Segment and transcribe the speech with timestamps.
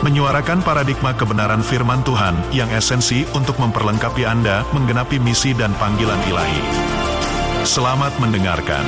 [0.00, 6.62] menyuarakan paradigma kebenaran firman Tuhan yang esensi untuk memperlengkapi Anda menggenapi misi dan panggilan ilahi.
[7.68, 8.80] Selamat mendengarkan.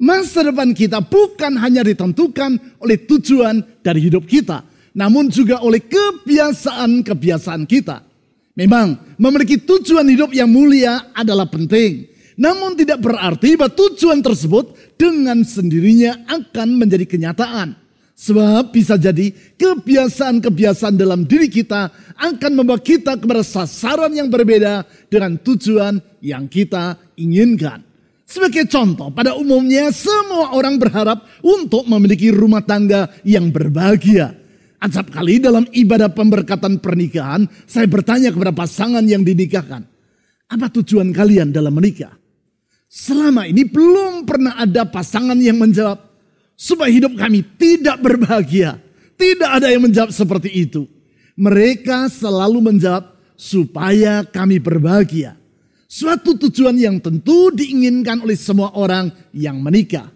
[0.00, 4.64] Masa depan kita bukan hanya ditentukan oleh tujuan dari hidup kita,
[4.96, 8.07] namun juga oleh kebiasaan-kebiasaan kita.
[8.58, 15.46] Memang memiliki tujuan hidup yang mulia adalah penting, namun tidak berarti bahwa tujuan tersebut dengan
[15.46, 17.78] sendirinya akan menjadi kenyataan.
[18.18, 21.86] Sebab bisa jadi kebiasaan-kebiasaan dalam diri kita
[22.18, 27.86] akan membawa kita kepada sasaran yang berbeda dengan tujuan yang kita inginkan.
[28.26, 34.37] Sebagai contoh, pada umumnya semua orang berharap untuk memiliki rumah tangga yang berbahagia.
[34.78, 39.82] Acap kali dalam ibadah pemberkatan pernikahan, saya bertanya kepada pasangan yang dinikahkan,
[40.46, 42.14] apa tujuan kalian dalam menikah?
[42.86, 45.98] Selama ini belum pernah ada pasangan yang menjawab,
[46.54, 48.78] supaya hidup kami tidak berbahagia.
[49.18, 50.86] Tidak ada yang menjawab seperti itu.
[51.34, 55.34] Mereka selalu menjawab, supaya kami berbahagia.
[55.90, 60.06] Suatu tujuan yang tentu diinginkan oleh semua orang yang menikah.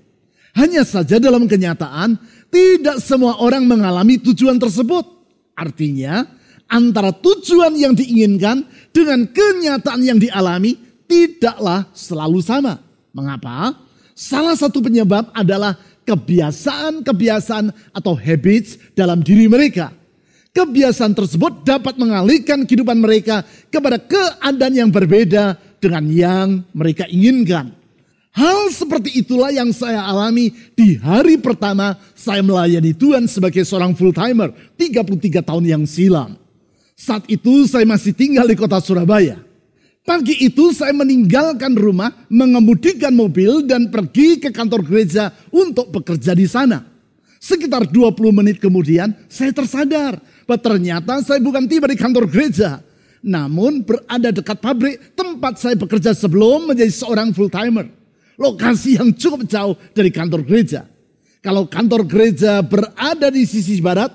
[0.52, 2.20] Hanya saja dalam kenyataan,
[2.52, 5.08] tidak semua orang mengalami tujuan tersebut.
[5.56, 6.28] Artinya,
[6.68, 10.76] antara tujuan yang diinginkan dengan kenyataan yang dialami
[11.08, 12.76] tidaklah selalu sama.
[13.16, 13.72] Mengapa?
[14.12, 19.88] Salah satu penyebab adalah kebiasaan-kebiasaan atau habits dalam diri mereka.
[20.52, 23.40] Kebiasaan tersebut dapat mengalihkan kehidupan mereka
[23.72, 27.72] kepada keadaan yang berbeda dengan yang mereka inginkan.
[28.32, 34.08] Hal seperti itulah yang saya alami di hari pertama saya melayani Tuhan sebagai seorang full
[34.08, 36.40] timer 33 tahun yang silam.
[36.96, 39.36] Saat itu saya masih tinggal di kota Surabaya.
[40.02, 46.48] Pagi itu saya meninggalkan rumah, mengemudikan mobil dan pergi ke kantor gereja untuk bekerja di
[46.48, 46.88] sana.
[47.36, 50.16] Sekitar 20 menit kemudian saya tersadar
[50.48, 52.80] bahwa ternyata saya bukan tiba di kantor gereja.
[53.22, 58.01] Namun berada dekat pabrik tempat saya bekerja sebelum menjadi seorang full timer.
[58.40, 60.88] Lokasi yang cukup jauh dari kantor gereja.
[61.42, 64.14] Kalau kantor gereja berada di sisi barat,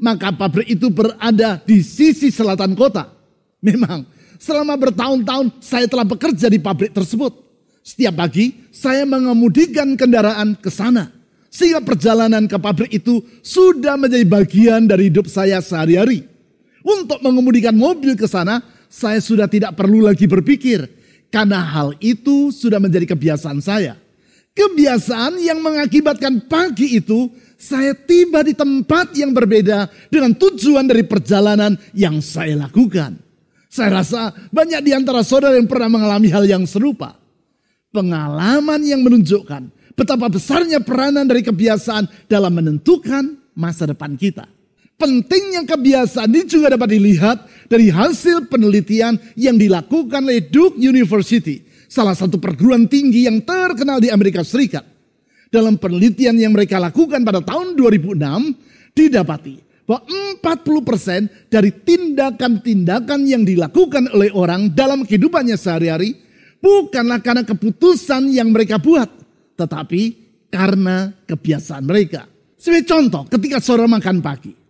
[0.00, 3.12] maka pabrik itu berada di sisi selatan kota.
[3.60, 4.08] Memang
[4.40, 7.30] selama bertahun-tahun saya telah bekerja di pabrik tersebut.
[7.82, 11.12] Setiap pagi saya mengemudikan kendaraan ke sana.
[11.52, 16.24] Sehingga perjalanan ke pabrik itu sudah menjadi bagian dari hidup saya sehari-hari.
[16.80, 20.88] Untuk mengemudikan mobil ke sana, saya sudah tidak perlu lagi berpikir.
[21.32, 23.96] Karena hal itu sudah menjadi kebiasaan saya.
[24.52, 31.72] Kebiasaan yang mengakibatkan pagi itu saya tiba di tempat yang berbeda dengan tujuan dari perjalanan
[31.96, 33.16] yang saya lakukan.
[33.72, 37.16] Saya rasa banyak di antara saudara yang pernah mengalami hal yang serupa.
[37.88, 44.44] Pengalaman yang menunjukkan betapa besarnya peranan dari kebiasaan dalam menentukan masa depan kita.
[45.00, 47.36] Pentingnya kebiasaan ini juga dapat dilihat
[47.72, 54.12] dari hasil penelitian yang dilakukan oleh Duke University, salah satu perguruan tinggi yang terkenal di
[54.12, 54.84] Amerika Serikat.
[55.48, 59.56] Dalam penelitian yang mereka lakukan pada tahun 2006, didapati
[59.88, 60.04] bahwa
[60.40, 66.16] 40% dari tindakan-tindakan yang dilakukan oleh orang dalam kehidupannya sehari-hari
[66.60, 69.08] bukanlah karena keputusan yang mereka buat,
[69.56, 70.02] tetapi
[70.52, 72.28] karena kebiasaan mereka.
[72.56, 74.61] Sebagai contoh, ketika saudara makan pagi,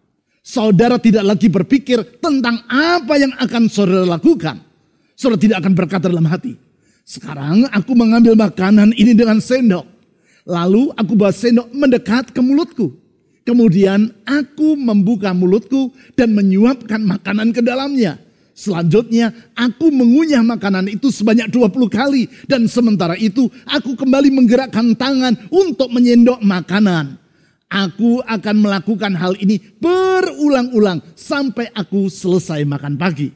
[0.42, 4.58] saudara tidak lagi berpikir tentang apa yang akan saudara lakukan.
[5.14, 6.58] Saudara tidak akan berkata dalam hati,
[7.06, 9.86] sekarang aku mengambil makanan ini dengan sendok.
[10.42, 12.90] Lalu aku bawa sendok mendekat ke mulutku.
[13.42, 18.18] Kemudian aku membuka mulutku dan menyuapkan makanan ke dalamnya.
[18.52, 22.30] Selanjutnya aku mengunyah makanan itu sebanyak 20 kali.
[22.46, 27.21] Dan sementara itu aku kembali menggerakkan tangan untuk menyendok makanan.
[27.72, 33.32] Aku akan melakukan hal ini berulang-ulang sampai aku selesai makan pagi.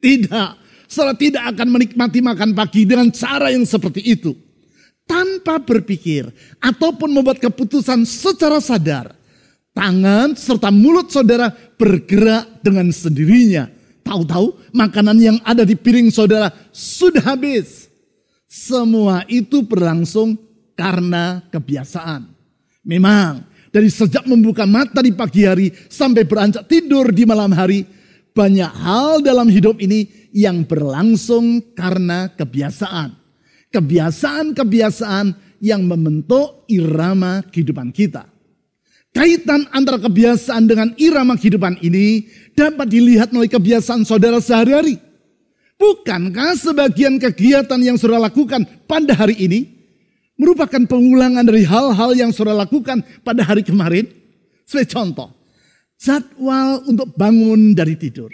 [0.00, 0.50] Tidak,
[0.88, 4.32] saudara tidak akan menikmati makan pagi dengan cara yang seperti itu.
[5.04, 6.32] Tanpa berpikir
[6.64, 9.12] ataupun membuat keputusan secara sadar.
[9.76, 13.68] Tangan serta mulut saudara bergerak dengan sendirinya.
[14.00, 17.92] Tahu-tahu makanan yang ada di piring saudara sudah habis.
[18.48, 20.40] Semua itu berlangsung
[20.72, 22.32] karena kebiasaan.
[22.84, 27.82] Memang dari sejak membuka mata di pagi hari sampai beranjak tidur di malam hari,
[28.30, 33.18] banyak hal dalam hidup ini yang berlangsung karena kebiasaan.
[33.74, 38.30] Kebiasaan-kebiasaan yang membentuk irama kehidupan kita.
[39.10, 45.02] Kaitan antara kebiasaan dengan irama kehidupan ini dapat dilihat melalui kebiasaan saudara sehari-hari.
[45.74, 49.73] Bukankah sebagian kegiatan yang saudara lakukan pada hari ini
[50.34, 54.06] merupakan pengulangan dari hal-hal yang saudara lakukan pada hari kemarin?
[54.64, 55.28] Sebagai contoh,
[56.00, 58.32] jadwal untuk bangun dari tidur.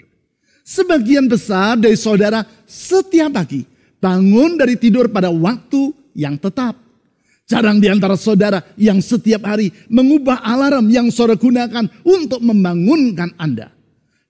[0.63, 3.67] Sebagian besar dari saudara setiap pagi
[3.99, 6.79] bangun dari tidur pada waktu yang tetap.
[7.51, 13.75] Jarang di antara saudara yang setiap hari mengubah alarm yang saudara gunakan untuk membangunkan Anda.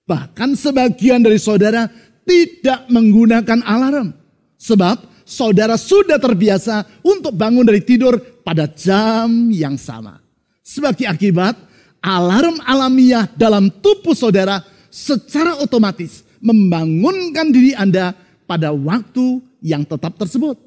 [0.09, 1.85] Bahkan sebagian dari saudara
[2.25, 4.17] tidak menggunakan alarm.
[4.57, 10.19] Sebab saudara sudah terbiasa untuk bangun dari tidur pada jam yang sama.
[10.67, 11.55] Sebagai akibat,
[12.03, 18.11] alarm alamiah dalam tubuh saudara secara otomatis membangunkan diri Anda
[18.51, 20.59] pada waktu yang tetap tersebut.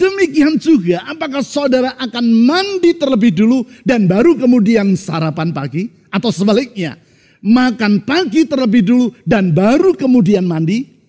[0.00, 5.92] Demikian juga apakah saudara akan mandi terlebih dulu dan baru kemudian sarapan pagi?
[6.08, 6.96] Atau sebaliknya,
[7.44, 10.99] makan pagi terlebih dulu dan baru kemudian mandi?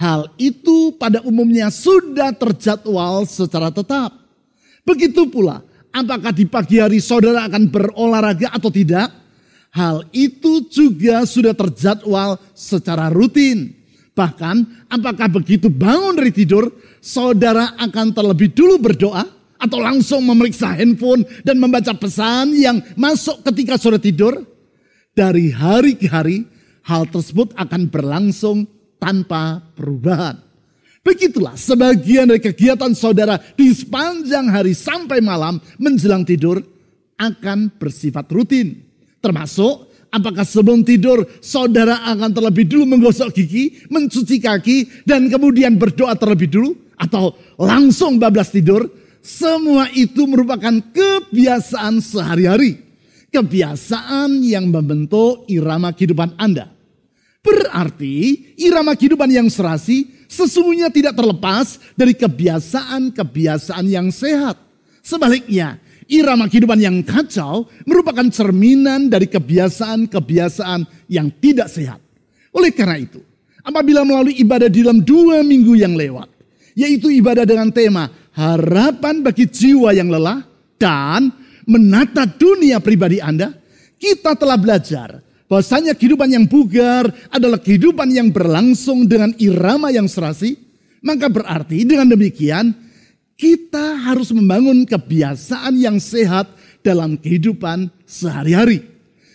[0.00, 4.16] Hal itu pada umumnya sudah terjadwal secara tetap.
[4.80, 5.60] Begitu pula,
[5.92, 9.12] apakah di pagi hari saudara akan berolahraga atau tidak?
[9.68, 13.76] Hal itu juga sudah terjadwal secara rutin.
[14.16, 16.72] Bahkan, apakah begitu bangun dari tidur,
[17.04, 19.28] saudara akan terlebih dulu berdoa
[19.60, 24.48] atau langsung memeriksa handphone dan membaca pesan yang masuk ketika saudara tidur?
[25.12, 26.48] Dari hari ke hari,
[26.88, 30.36] hal tersebut akan berlangsung tanpa perubahan.
[31.00, 36.60] Begitulah sebagian dari kegiatan saudara di sepanjang hari sampai malam menjelang tidur
[37.16, 38.84] akan bersifat rutin.
[39.24, 46.18] Termasuk Apakah sebelum tidur saudara akan terlebih dulu menggosok gigi, mencuci kaki, dan kemudian berdoa
[46.18, 46.70] terlebih dulu?
[46.98, 48.90] Atau langsung bablas tidur?
[49.22, 52.82] Semua itu merupakan kebiasaan sehari-hari.
[53.30, 56.79] Kebiasaan yang membentuk irama kehidupan Anda.
[57.40, 64.60] Berarti irama kehidupan yang serasi sesungguhnya tidak terlepas dari kebiasaan-kebiasaan yang sehat.
[65.00, 72.04] Sebaliknya, irama kehidupan yang kacau merupakan cerminan dari kebiasaan-kebiasaan yang tidak sehat.
[72.52, 73.24] Oleh karena itu,
[73.64, 76.28] apabila melalui ibadah di dalam dua minggu yang lewat,
[76.76, 80.44] yaitu ibadah dengan tema harapan bagi jiwa yang lelah
[80.76, 81.32] dan
[81.64, 83.56] menata dunia pribadi Anda,
[83.96, 90.54] kita telah belajar bahwasanya kehidupan yang bugar adalah kehidupan yang berlangsung dengan irama yang serasi,
[91.02, 92.70] maka berarti dengan demikian
[93.34, 96.46] kita harus membangun kebiasaan yang sehat
[96.86, 98.86] dalam kehidupan sehari-hari.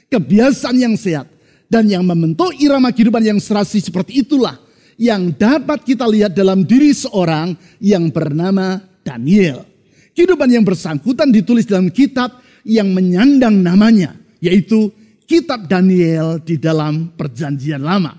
[0.08, 1.28] Kebiasaan yang sehat
[1.68, 4.56] dan yang membentuk irama kehidupan yang serasi seperti itulah
[4.96, 9.68] yang dapat kita lihat dalam diri seorang yang bernama Daniel.
[10.16, 17.82] Kehidupan yang bersangkutan ditulis dalam kitab yang menyandang namanya, yaitu Kitab Daniel di dalam Perjanjian
[17.82, 18.14] Lama.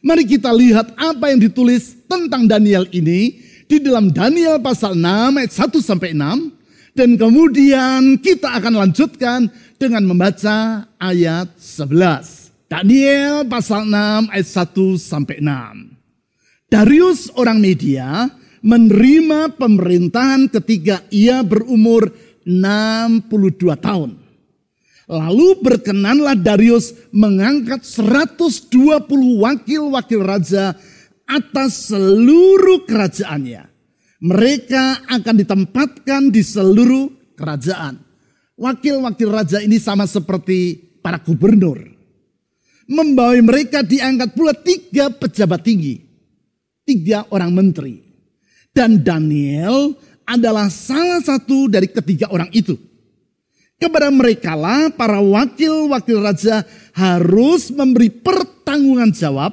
[0.00, 5.52] Mari kita lihat apa yang ditulis tentang Daniel ini di dalam Daniel pasal 6 ayat
[5.52, 12.72] 1 sampai 6 dan kemudian kita akan lanjutkan dengan membaca ayat 11.
[12.72, 16.72] Daniel pasal 6 ayat 1 sampai 6.
[16.72, 18.32] Darius orang Media
[18.64, 22.10] menerima pemerintahan ketika ia berumur
[22.42, 24.25] 62 tahun.
[25.06, 29.06] Lalu berkenanlah Darius mengangkat 120
[29.38, 30.74] wakil-wakil raja
[31.30, 33.70] atas seluruh kerajaannya.
[34.18, 38.02] Mereka akan ditempatkan di seluruh kerajaan.
[38.58, 41.78] Wakil-wakil raja ini sama seperti para gubernur.
[42.90, 46.02] Membawa mereka diangkat pula tiga pejabat tinggi.
[46.82, 48.02] Tiga orang menteri.
[48.74, 49.94] Dan Daniel
[50.26, 52.74] adalah salah satu dari ketiga orang itu.
[53.76, 56.64] Kepada mereka lah para wakil-wakil raja
[56.96, 59.52] harus memberi pertanggungan jawab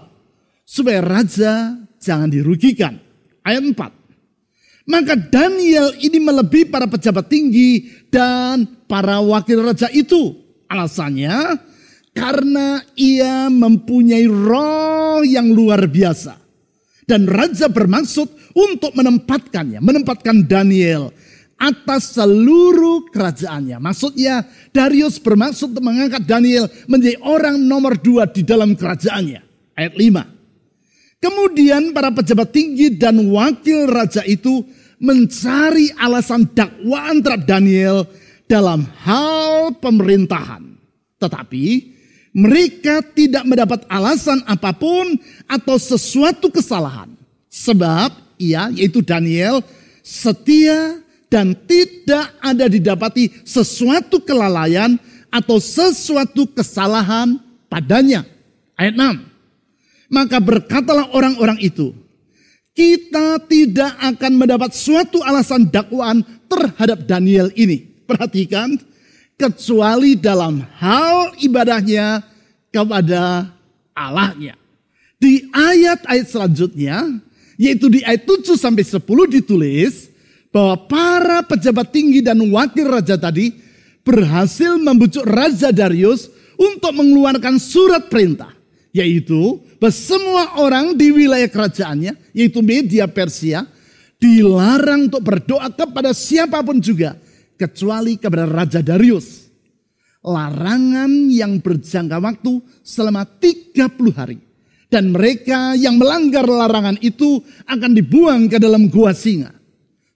[0.64, 2.96] supaya raja jangan dirugikan.
[3.44, 4.88] Ayat 4.
[4.88, 10.40] Maka Daniel ini melebihi para pejabat tinggi dan para wakil raja itu.
[10.72, 11.60] Alasannya
[12.16, 16.40] karena ia mempunyai roh yang luar biasa.
[17.04, 21.12] Dan raja bermaksud untuk menempatkannya, menempatkan Daniel
[21.64, 23.80] atas seluruh kerajaannya.
[23.80, 24.44] Maksudnya
[24.76, 29.40] Darius bermaksud mengangkat Daniel menjadi orang nomor dua di dalam kerajaannya.
[29.80, 31.24] Ayat 5.
[31.24, 34.68] Kemudian para pejabat tinggi dan wakil raja itu
[35.00, 37.98] mencari alasan dakwaan terhadap Daniel
[38.44, 40.76] dalam hal pemerintahan.
[41.16, 41.66] Tetapi
[42.36, 45.16] mereka tidak mendapat alasan apa pun
[45.48, 47.08] atau sesuatu kesalahan.
[47.48, 49.64] Sebab ia, yaitu Daniel,
[50.04, 51.03] setia
[51.34, 55.02] dan tidak ada didapati sesuatu kelalaian
[55.34, 58.22] atau sesuatu kesalahan padanya.
[58.78, 60.14] Ayat 6.
[60.14, 61.90] Maka berkatalah orang-orang itu,
[62.78, 67.82] kita tidak akan mendapat suatu alasan dakwaan terhadap Daniel ini.
[68.06, 68.78] Perhatikan,
[69.34, 72.22] kecuali dalam hal ibadahnya
[72.70, 73.50] kepada
[73.98, 74.54] Allahnya.
[75.18, 77.10] Di ayat-ayat selanjutnya,
[77.58, 79.02] yaitu di ayat 7 sampai 10
[79.34, 80.13] ditulis
[80.54, 83.58] bahwa para pejabat tinggi dan wakil raja tadi
[84.06, 86.30] berhasil membujuk Raja Darius
[86.60, 88.52] untuk mengeluarkan surat perintah.
[88.94, 93.66] Yaitu bahwa semua orang di wilayah kerajaannya, yaitu media Persia,
[94.22, 97.18] dilarang untuk berdoa kepada siapa pun juga,
[97.58, 99.50] kecuali kepada Raja Darius.
[100.22, 104.38] Larangan yang berjangka waktu selama 30 hari.
[104.94, 109.63] Dan mereka yang melanggar larangan itu akan dibuang ke dalam gua singa.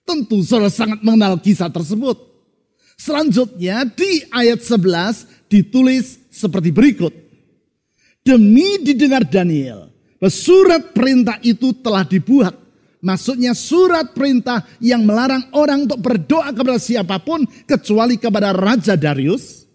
[0.08, 2.16] Tentu saudara sangat mengenal kisah tersebut.
[2.96, 7.12] Selanjutnya di ayat 11 ditulis seperti berikut.
[8.24, 9.92] Demi didengar Daniel,
[10.32, 12.56] surat perintah itu telah dibuat.
[12.98, 19.68] Maksudnya surat perintah yang melarang orang untuk berdoa kepada siapa pun kecuali kepada Raja Darius.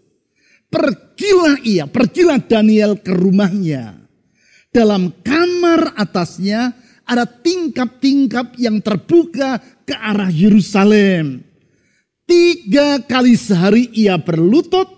[0.68, 3.96] Pergilah ia, pergilah Daniel ke rumahnya.
[4.74, 11.44] Dalam kamar atasnya ada tingkap-tingkap yang terbuka ke arah Yerusalem.
[12.24, 14.88] Tiga kali sehari ia berlutut,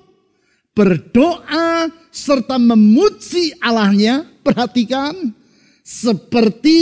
[0.70, 4.22] berdoa, serta memuji Allahnya.
[4.46, 5.34] Perhatikan,
[5.82, 6.78] seperti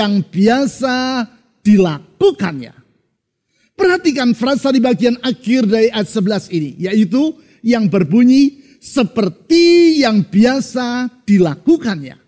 [0.00, 1.28] yang biasa
[1.60, 2.72] dilakukannya.
[3.76, 11.08] Perhatikan frasa di bagian akhir dari ayat 11 ini, yaitu yang berbunyi seperti yang biasa
[11.28, 12.21] dilakukannya.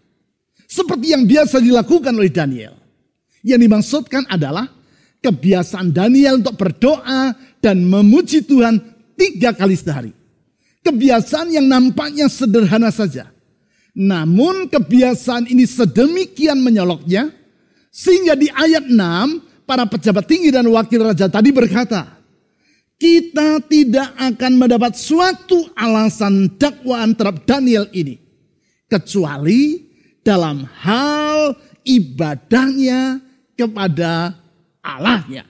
[0.75, 2.75] Seperti yang biasa dilakukan oleh Daniel.
[3.47, 4.67] Yang dimaksudkan adalah
[5.23, 7.31] kebiasaan Daniel untuk berdoa
[7.63, 8.83] dan memuji Tuhan
[9.15, 10.11] tiga kali sehari.
[10.83, 13.31] Kebiasaan yang nampaknya sederhana saja.
[13.95, 17.31] Namun kebiasaan ini sedemikian menyoloknya,
[17.95, 18.99] sehingga di ayat 6,
[19.71, 22.19] para pejabat tinggi dan wakil raja tadi berkata,
[22.99, 28.19] kita tidak akan mendapat suatu alasan dakwaan terhadap Daniel ini.
[28.91, 29.84] Kecuali
[30.25, 31.55] dalam hal
[31.85, 33.21] ibadahnya
[33.55, 34.35] kepada
[34.81, 35.47] Allahnya.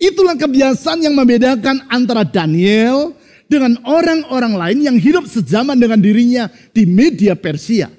[0.00, 3.12] Itulah kebiasaan yang membedakan antara Daniel
[3.46, 7.92] dengan orang-orang lain yang hidup sejaman dengan dirinya di media Persia.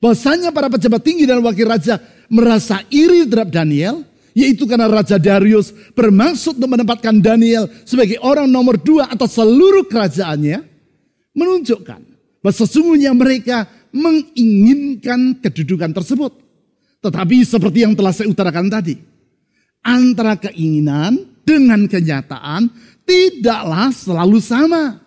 [0.00, 2.00] Bahwasanya para pejabat tinggi dan wakil raja
[2.32, 4.00] merasa iri terhadap Daniel,
[4.32, 10.64] yaitu karena Raja Darius bermaksud untuk menempatkan Daniel sebagai orang nomor dua atas seluruh kerajaannya,
[11.36, 12.00] menunjukkan
[12.40, 16.32] bahwa sesungguhnya mereka menginginkan kedudukan tersebut.
[17.00, 18.94] Tetapi seperti yang telah saya utarakan tadi,
[19.80, 21.16] antara keinginan
[21.48, 22.68] dengan kenyataan
[23.08, 25.00] tidaklah selalu sama.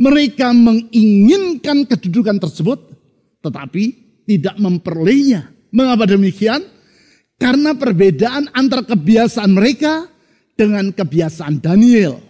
[0.00, 2.78] Mereka menginginkan kedudukan tersebut,
[3.44, 3.84] tetapi
[4.24, 5.52] tidak memperolehnya.
[5.70, 6.64] Mengapa demikian?
[7.36, 10.08] Karena perbedaan antara kebiasaan mereka
[10.56, 12.20] dengan kebiasaan Daniel.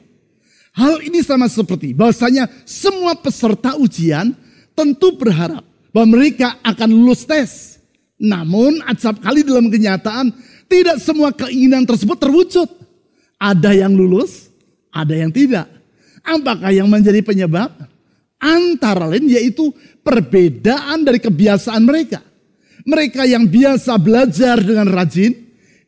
[0.75, 4.35] Hal ini sama seperti bahwasanya semua peserta ujian
[4.75, 7.79] tentu berharap bahwa mereka akan lulus tes.
[8.21, 10.33] Namun acap kali dalam kenyataan
[10.71, 12.69] tidak semua keinginan tersebut terwujud.
[13.41, 14.53] Ada yang lulus,
[14.93, 15.67] ada yang tidak.
[16.21, 17.73] Apakah yang menjadi penyebab?
[18.41, 19.73] Antara lain yaitu
[20.05, 22.21] perbedaan dari kebiasaan mereka.
[22.85, 25.37] Mereka yang biasa belajar dengan rajin,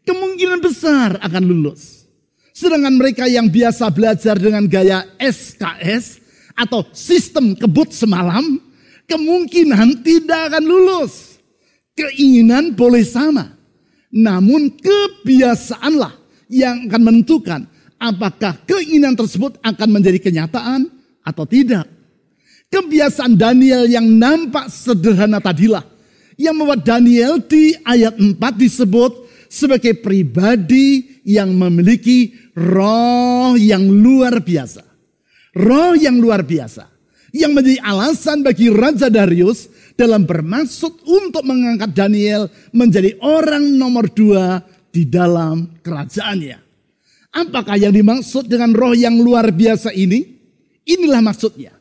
[0.04, 2.04] kemungkinan besar akan lulus.
[2.52, 6.20] Sedangkan mereka yang biasa belajar dengan gaya SKS
[6.52, 8.60] atau sistem kebut semalam,
[9.12, 11.36] kemungkinan tidak akan lulus.
[11.92, 13.52] Keinginan boleh sama,
[14.08, 16.16] namun kebiasaanlah
[16.48, 17.68] yang akan menentukan
[18.00, 20.88] apakah keinginan tersebut akan menjadi kenyataan
[21.20, 21.84] atau tidak.
[22.72, 25.84] Kebiasaan Daniel yang nampak sederhana tadilah
[26.40, 34.80] yang membuat Daniel di ayat 4 disebut sebagai pribadi yang memiliki roh yang luar biasa.
[35.52, 36.91] Roh yang luar biasa.
[37.32, 44.60] Yang menjadi alasan bagi Raja Darius dalam bermaksud untuk mengangkat Daniel menjadi orang nomor dua
[44.92, 46.60] di dalam kerajaannya.
[47.32, 50.36] Apakah yang dimaksud dengan roh yang luar biasa ini?
[50.84, 51.72] Inilah maksudnya.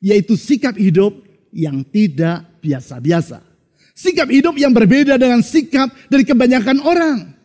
[0.00, 1.20] Yaitu sikap hidup
[1.52, 3.44] yang tidak biasa-biasa.
[3.92, 7.36] Sikap hidup yang berbeda dengan sikap dari kebanyakan orang.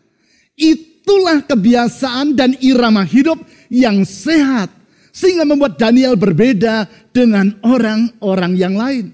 [0.56, 4.72] Itulah kebiasaan dan irama hidup yang sehat.
[5.14, 9.14] Sehingga membuat Daniel berbeda dengan orang-orang yang lain.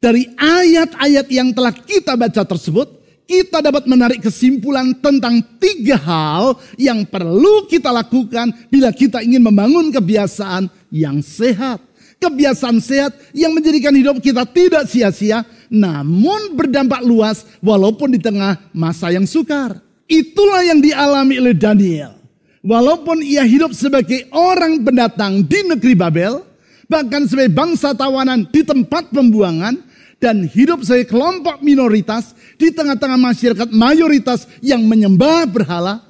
[0.00, 7.06] Dari ayat-ayat yang telah kita baca tersebut, kita dapat menarik kesimpulan tentang tiga hal yang
[7.06, 11.78] perlu kita lakukan bila kita ingin membangun kebiasaan yang sehat.
[12.20, 15.40] Kebiasaan sehat yang menjadikan hidup kita tidak sia-sia,
[15.72, 19.80] namun berdampak luas walaupun di tengah masa yang sukar.
[20.04, 22.20] Itulah yang dialami oleh Daniel.
[22.60, 26.49] Walaupun ia hidup sebagai orang pendatang di negeri Babel,
[26.90, 29.78] bahkan sebagai bangsa tawanan di tempat pembuangan,
[30.20, 36.04] dan hidup sebagai kelompok minoritas di tengah-tengah masyarakat mayoritas yang menyembah berhala,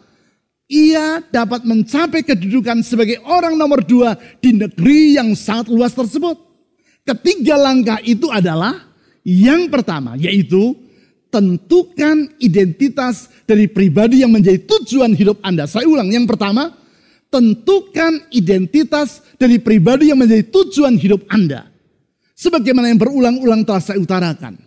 [0.66, 6.34] ia dapat mencapai kedudukan sebagai orang nomor dua di negeri yang sangat luas tersebut.
[7.06, 8.74] Ketiga langkah itu adalah
[9.22, 10.74] yang pertama, yaitu
[11.30, 15.70] tentukan identitas dari pribadi yang menjadi tujuan hidup Anda.
[15.70, 16.74] Saya ulang, yang pertama,
[17.30, 21.70] tentukan identitas dari pribadi yang menjadi tujuan hidup Anda.
[22.34, 24.58] Sebagaimana yang berulang-ulang telah saya utarakan.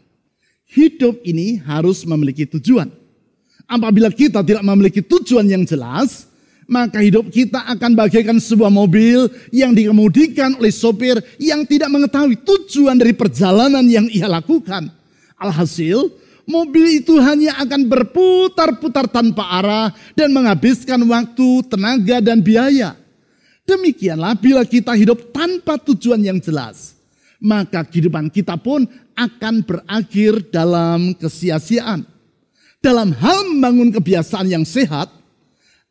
[0.74, 2.90] Hidup ini harus memiliki tujuan.
[3.70, 6.26] Apabila kita tidak memiliki tujuan yang jelas,
[6.66, 12.98] maka hidup kita akan bagaikan sebuah mobil yang dikemudikan oleh sopir yang tidak mengetahui tujuan
[12.98, 14.90] dari perjalanan yang ia lakukan.
[15.38, 16.10] Alhasil,
[16.44, 22.96] mobil itu hanya akan berputar-putar tanpa arah dan menghabiskan waktu, tenaga, dan biaya.
[23.64, 26.94] Demikianlah bila kita hidup tanpa tujuan yang jelas
[27.44, 32.08] maka kehidupan kita pun akan berakhir dalam kesia-siaan.
[32.80, 35.12] Dalam hal membangun kebiasaan yang sehat,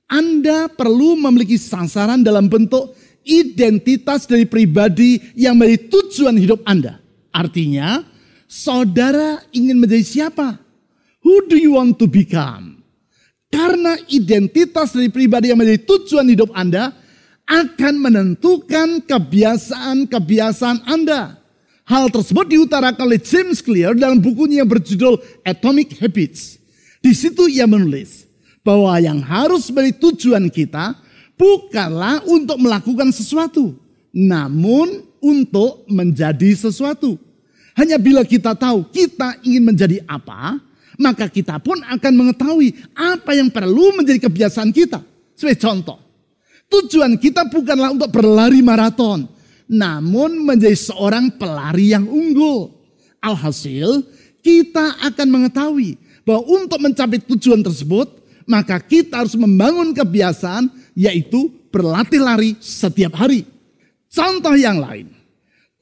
[0.09, 7.01] Anda perlu memiliki sasaran dalam bentuk identitas dari pribadi yang menjadi tujuan hidup Anda.
[7.33, 8.05] Artinya,
[8.53, 10.61] saudara ingin menjadi siapa?
[11.25, 12.85] Who do you want to become?
[13.49, 16.93] Karena identitas dari pribadi yang menjadi tujuan hidup Anda
[17.49, 21.41] akan menentukan kebiasaan-kebiasaan Anda.
[21.89, 26.61] Hal tersebut diutarakan oleh James Clear dalam bukunya yang berjudul Atomic Habits.
[27.03, 28.25] Di situ ia menulis
[28.63, 30.95] bahwa yang harus menjadi tujuan kita
[31.35, 33.75] bukanlah untuk melakukan sesuatu,
[34.15, 37.19] namun untuk menjadi sesuatu.
[37.73, 40.61] Hanya bila kita tahu kita ingin menjadi apa,
[41.01, 45.01] maka kita pun akan mengetahui apa yang perlu menjadi kebiasaan kita.
[45.33, 45.99] Sebagai contoh,
[46.69, 49.25] tujuan kita bukanlah untuk berlari maraton,
[49.67, 52.77] namun menjadi seorang pelari yang unggul.
[53.23, 54.05] Alhasil,
[54.45, 58.11] kita akan mengetahui bahwa untuk mencapai tujuan tersebut,
[58.45, 63.47] maka kita harus membangun kebiasaan yaitu berlatih lari setiap hari.
[64.13, 65.09] Contoh yang lain,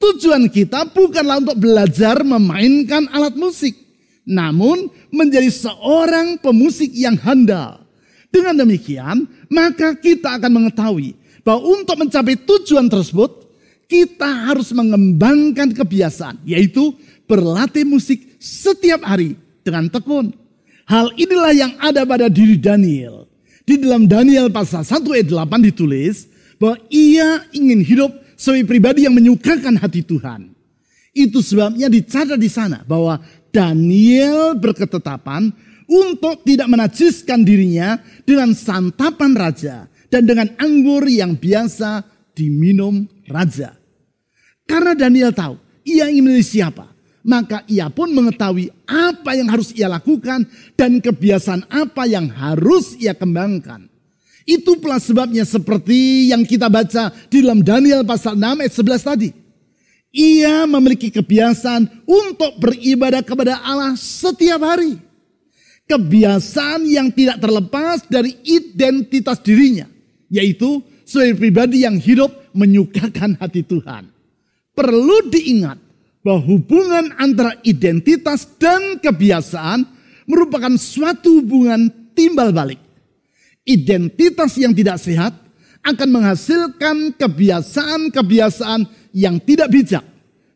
[0.01, 3.77] tujuan kita bukanlah untuk belajar memainkan alat musik,
[4.25, 7.85] namun menjadi seorang pemusik yang handal.
[8.33, 11.13] Dengan demikian, maka kita akan mengetahui
[11.45, 13.43] bahwa untuk mencapai tujuan tersebut,
[13.85, 16.95] kita harus mengembangkan kebiasaan, yaitu
[17.27, 19.35] berlatih musik setiap hari
[19.67, 20.31] dengan tekun.
[20.87, 23.27] Hal inilah yang ada pada diri Daniel.
[23.67, 26.27] Di dalam Daniel pasal 1 ayat 8 ditulis
[26.59, 28.11] bahwa ia ingin hidup
[28.41, 30.49] sebagai pribadi yang menyukakan hati Tuhan.
[31.13, 33.21] Itu sebabnya dicatat di sana bahwa
[33.53, 35.53] Daniel berketetapan
[35.85, 42.01] untuk tidak menajiskan dirinya dengan santapan raja dan dengan anggur yang biasa
[42.33, 43.77] diminum raja.
[44.65, 46.87] Karena Daniel tahu ia ingin menjadi siapa.
[47.21, 50.41] Maka ia pun mengetahui apa yang harus ia lakukan
[50.73, 53.90] dan kebiasaan apa yang harus ia kembangkan.
[54.43, 59.29] Itu pula sebabnya seperti yang kita baca di dalam Daniel pasal 6 ayat 11 tadi.
[60.11, 64.99] Ia memiliki kebiasaan untuk beribadah kepada Allah setiap hari.
[65.87, 69.87] Kebiasaan yang tidak terlepas dari identitas dirinya.
[70.27, 74.11] Yaitu sebagai pribadi yang hidup menyukakan hati Tuhan
[74.81, 75.77] perlu diingat
[76.25, 79.85] bahwa hubungan antara identitas dan kebiasaan
[80.25, 82.80] merupakan suatu hubungan timbal balik.
[83.71, 85.31] Identitas yang tidak sehat
[85.79, 88.83] akan menghasilkan kebiasaan-kebiasaan
[89.15, 90.03] yang tidak bijak.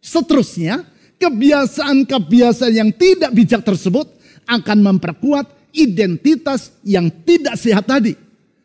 [0.04, 0.84] Seterusnya,
[1.16, 4.12] kebiasaan-kebiasaan yang tidak bijak tersebut
[4.46, 8.14] akan memperkuat identitas yang tidak sehat tadi.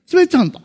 [0.04, 0.64] Sebagai contoh,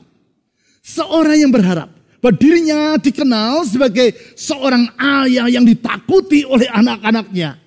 [0.81, 7.61] seorang yang berharap bahwa dirinya dikenal sebagai seorang ayah yang ditakuti oleh anak-anaknya.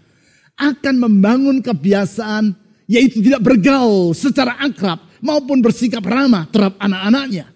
[0.59, 2.51] Akan membangun kebiasaan
[2.91, 7.47] yaitu tidak bergaul secara akrab maupun bersikap ramah terhadap anak-anaknya.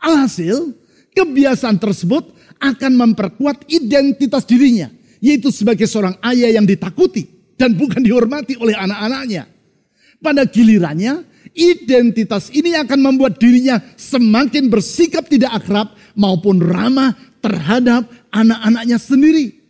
[0.00, 0.76] Alhasil,
[1.16, 8.58] kebiasaan tersebut akan memperkuat identitas dirinya, yaitu sebagai seorang ayah yang ditakuti dan bukan dihormati
[8.60, 9.48] oleh anak-anaknya.
[10.20, 17.12] Pada gilirannya, identitas ini akan membuat dirinya semakin bersikap tidak akrab maupun ramah
[17.44, 19.63] terhadap anak-anaknya sendiri.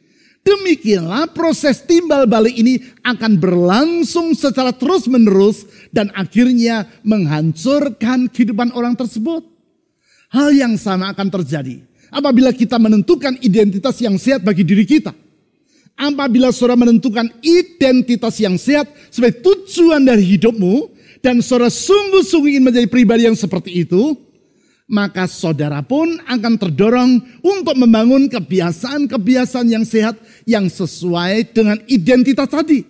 [0.44, 9.40] Demikianlah proses timbal balik ini akan berlangsung secara terus-menerus dan akhirnya menghancurkan kehidupan orang tersebut.
[10.28, 11.80] Hal yang sama akan terjadi
[12.12, 15.16] apabila kita menentukan identitas yang sehat bagi diri kita.
[15.96, 20.90] Apabila saudara menentukan identitas yang sehat sebagai tujuan dari hidupmu
[21.24, 24.18] dan saudara sungguh-sungguh ingin menjadi pribadi yang seperti itu,
[24.84, 32.84] maka saudara pun akan terdorong untuk membangun kebiasaan-kebiasaan yang sehat yang sesuai dengan identitas tadi.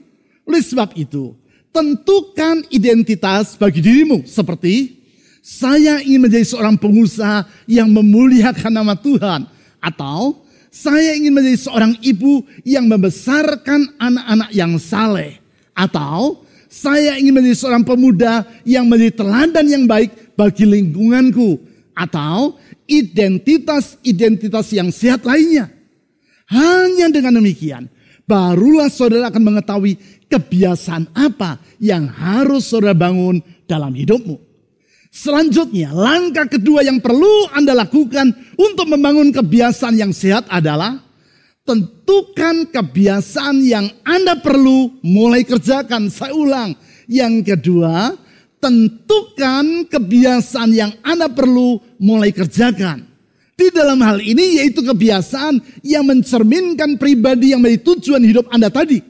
[0.44, 1.38] Oleh sebab itu,
[1.70, 5.00] tentukan identitas bagi dirimu seperti
[5.44, 9.46] saya ingin menjadi seorang pengusaha yang memuliakan nama Tuhan
[9.78, 10.40] atau
[10.74, 15.38] saya ingin menjadi seorang ibu yang membesarkan anak-anak yang saleh
[15.76, 24.66] atau saya ingin menjadi seorang pemuda yang menjadi teladan yang baik bagi lingkunganku atau identitas-identitas
[24.74, 25.70] yang sehat lainnya.
[26.50, 27.88] Hanya dengan demikian,
[28.28, 29.96] barulah saudara akan mengetahui
[30.28, 34.36] kebiasaan apa yang harus saudara bangun dalam hidupmu.
[35.14, 40.98] Selanjutnya, langkah kedua yang perlu Anda lakukan untuk membangun kebiasaan yang sehat adalah
[41.62, 46.10] tentukan kebiasaan yang Anda perlu mulai kerjakan.
[46.10, 46.74] Saya ulang,
[47.06, 48.18] yang kedua,
[48.64, 53.04] tentukan kebiasaan yang Anda perlu mulai kerjakan.
[53.54, 59.04] Di dalam hal ini yaitu kebiasaan yang mencerminkan pribadi yang menjadi tujuan hidup Anda tadi.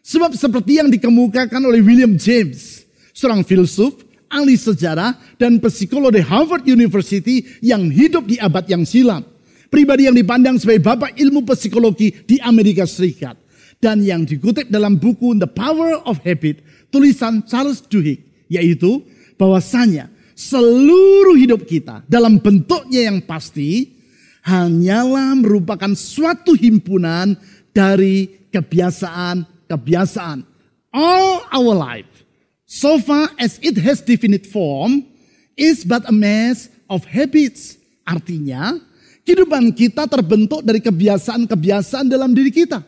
[0.00, 4.00] Sebab seperti yang dikemukakan oleh William James, seorang filsuf,
[4.32, 9.22] ahli sejarah, dan psikolog di Harvard University yang hidup di abad yang silam.
[9.68, 13.36] Pribadi yang dipandang sebagai bapak ilmu psikologi di Amerika Serikat.
[13.76, 19.02] Dan yang dikutip dalam buku The Power of Habit, tulisan Charles Duhigg yaitu
[19.36, 23.96] bahwasanya seluruh hidup kita dalam bentuknya yang pasti
[24.46, 27.34] hanyalah merupakan suatu himpunan
[27.74, 30.46] dari kebiasaan-kebiasaan.
[30.96, 32.24] All our life,
[32.64, 35.04] so far as it has definite form,
[35.58, 37.76] is but a mass of habits.
[38.06, 38.80] Artinya,
[39.26, 42.80] kehidupan kita terbentuk dari kebiasaan-kebiasaan dalam diri kita.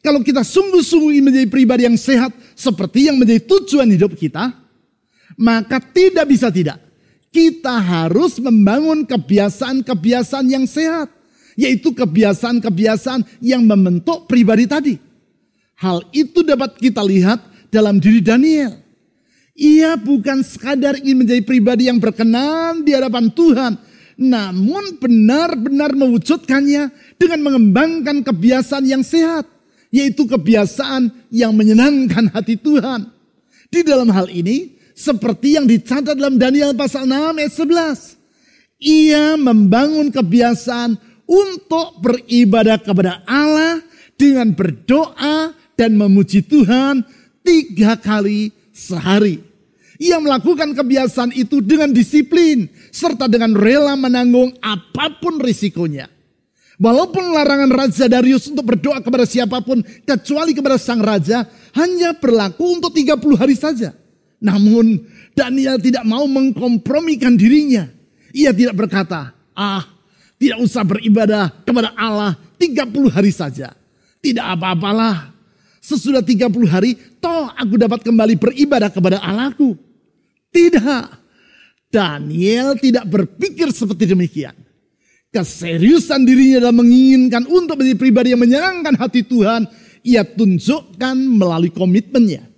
[0.00, 4.52] Kalau kita sungguh-sungguh menjadi pribadi yang sehat, seperti yang menjadi tujuan hidup kita,
[5.40, 6.76] maka tidak bisa tidak.
[7.32, 11.08] Kita harus membangun kebiasaan-kebiasaan yang sehat.
[11.56, 14.94] Yaitu kebiasaan-kebiasaan yang membentuk pribadi tadi.
[15.80, 17.40] Hal itu dapat kita lihat
[17.72, 18.76] dalam diri Daniel.
[19.56, 23.72] Ia bukan sekadar ingin menjadi pribadi yang berkenan di hadapan Tuhan.
[24.20, 29.48] Namun benar-benar mewujudkannya dengan mengembangkan kebiasaan yang sehat.
[29.88, 33.10] Yaitu kebiasaan yang menyenangkan hati Tuhan.
[33.70, 38.20] Di dalam hal ini, seperti yang dicatat dalam Daniel pasal 6 ayat 11.
[38.80, 43.80] Ia membangun kebiasaan untuk beribadah kepada Allah
[44.20, 47.00] dengan berdoa dan memuji Tuhan
[47.40, 49.40] tiga kali sehari.
[50.00, 56.08] Ia melakukan kebiasaan itu dengan disiplin serta dengan rela menanggung apa pun risikonya.
[56.80, 61.44] Walaupun larangan Raja Darius untuk berdoa kepada siapa pun kecuali kepada sang raja
[61.76, 63.99] hanya berlaku untuk 30 hari saja.
[64.40, 65.04] Namun
[65.36, 67.86] Daniel tidak mau mengkompromikan dirinya.
[68.32, 69.84] Ia tidak berkata, ah
[70.40, 73.76] tidak usah beribadah kepada Allah 30 hari saja.
[74.24, 75.36] Tidak apa-apalah.
[75.80, 79.76] Sesudah 30 hari, toh aku dapat kembali beribadah kepada Allahku.
[80.48, 81.20] Tidak.
[81.90, 84.56] Daniel tidak berpikir seperti demikian.
[85.30, 89.66] Keseriusan dirinya dalam menginginkan untuk menjadi pribadi yang menyenangkan hati Tuhan,
[90.02, 92.49] ia tunjukkan melalui komitmennya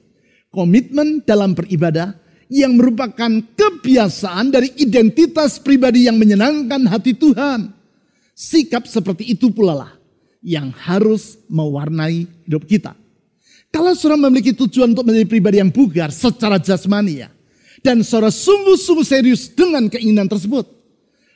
[0.53, 2.15] komitmen dalam beribadah
[2.53, 7.73] yang merupakan kebiasaan dari identitas pribadi yang menyenangkan hati Tuhan.
[8.37, 9.93] Sikap seperti itu pula lah
[10.45, 12.93] yang harus mewarnai hidup kita.
[13.73, 17.33] Kalau saudara memiliki tujuan untuk menjadi pribadi yang bugar secara jasmani ya,
[17.81, 20.69] dan saudara sungguh-sungguh serius dengan keinginan tersebut,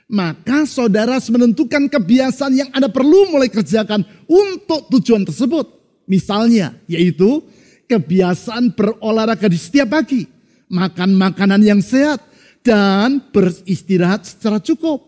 [0.05, 5.65] maka saudara menentukan kebiasaan yang Anda perlu mulai kerjakan untuk tujuan tersebut.
[6.05, 7.41] Misalnya, yaitu
[7.87, 10.27] kebiasaan berolahraga di setiap pagi,
[10.70, 12.22] makan makanan yang sehat,
[12.66, 15.03] dan beristirahat secara cukup.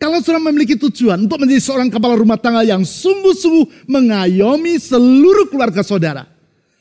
[0.00, 5.84] Kalau sudah memiliki tujuan untuk menjadi seorang kepala rumah tangga yang sungguh-sungguh mengayomi seluruh keluarga
[5.84, 6.24] saudara,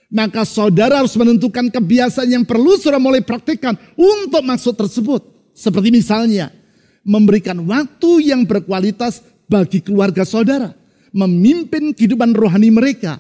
[0.08, 5.22] maka saudara harus menentukan kebiasaan yang perlu saudara mulai praktikkan untuk maksud tersebut.
[5.52, 6.56] Seperti misalnya,
[7.04, 9.20] memberikan waktu yang berkualitas
[9.52, 10.72] bagi keluarga saudara,
[11.12, 13.20] memimpin kehidupan rohani mereka,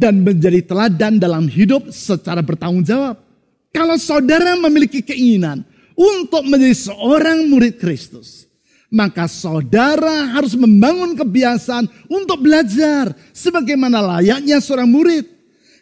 [0.00, 3.20] dan menjadi teladan dalam hidup secara bertanggung jawab.
[3.68, 8.50] Kalau saudara memiliki keinginan untuk menjadi seorang murid Kristus,
[8.90, 15.30] Maka saudara harus membangun kebiasaan untuk belajar sebagaimana layaknya seorang murid.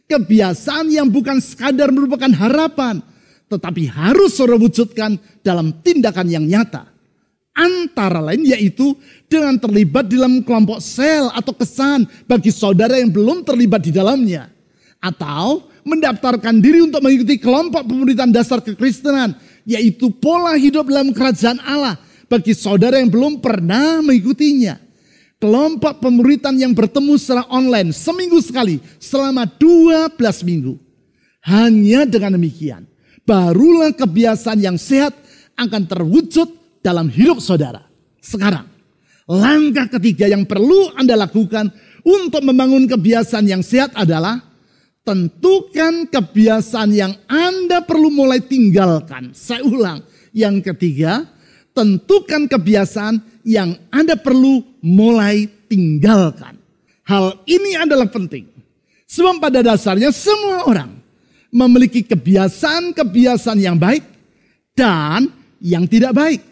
[0.04, 3.00] Kebiasaan yang bukan sekadar merupakan harapan,
[3.48, 6.84] tetapi harus saudara wujudkan dalam tindakan yang nyata.
[7.58, 8.94] Antara lain yaitu
[9.26, 14.46] dengan terlibat dalam kelompok sel atau kesan bagi saudara yang belum terlibat di dalamnya.
[15.02, 19.34] Atau mendaftarkan diri untuk mengikuti kelompok pemuritan dasar kekristenan,
[19.66, 21.98] yaitu pola hidup dalam kerajaan Allah
[22.30, 24.78] bagi saudara yang belum pernah mengikutinya.
[25.38, 30.74] Kelompok pemuritan yang bertemu secara online seminggu sekali selama 12 minggu.
[31.46, 32.86] Hanya dengan demikian,
[33.22, 35.14] barulah kebiasaan yang sehat
[35.54, 37.84] akan terwujud dalam hidup saudara.
[38.18, 38.66] Sekarang,
[39.28, 41.70] langkah ketiga yang perlu Anda lakukan
[42.04, 44.40] untuk membangun kebiasaan yang sehat adalah
[45.04, 49.32] tentukan kebiasaan yang Anda perlu mulai tinggalkan.
[49.32, 50.04] Saya ulang,
[50.36, 51.24] yang ketiga,
[51.72, 56.60] tentukan kebiasaan yang Anda perlu mulai tinggalkan.
[57.08, 58.44] Hal ini adalah penting.
[59.08, 60.92] Sebab pada dasarnya semua orang
[61.48, 64.04] memiliki kebiasaan-kebiasaan yang baik
[64.76, 65.32] dan
[65.64, 66.44] yang tidak baik.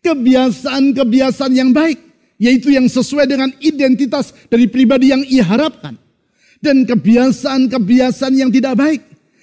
[0.00, 2.00] Kebiasaan-kebiasaan yang baik,
[2.40, 6.00] yaitu yang sesuai dengan identitas dari pribadi yang ia harapkan
[6.60, 9.00] dan kebiasaan-kebiasaan yang tidak baik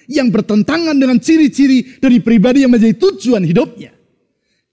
[0.08, 3.92] yang bertentangan dengan ciri-ciri dari pribadi yang menjadi tujuan hidupnya.